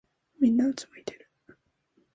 [0.39, 1.29] みんなうつむいてる。